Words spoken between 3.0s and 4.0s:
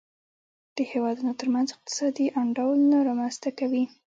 رامنځته کوي.